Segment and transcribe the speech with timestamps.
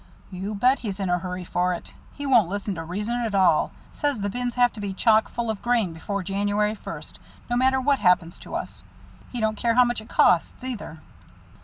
[0.31, 1.93] "You bet, he's in a hurry for it.
[2.13, 3.71] He won't listen to reason at all.
[3.93, 7.19] Says the bins have got to be chock full of grain before January first,
[7.51, 8.83] no matter what happens to us.
[9.31, 11.01] He don't care how much it costs, either."